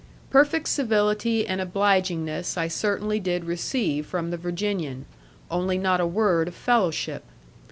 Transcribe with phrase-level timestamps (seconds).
[0.31, 5.05] Perfect civility and obligingness I certainly did receive from the Virginian,
[5.51, 7.23] only not a word of fellowship.